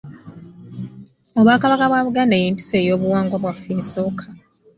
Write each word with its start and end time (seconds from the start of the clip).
Obwakabaka 1.39 1.85
bwa 1.89 2.01
Buganda 2.05 2.35
y’empisa 2.41 2.73
ey’obuwangwa 2.81 3.35
bwaffe 3.41 3.71
esooka. 3.81 4.25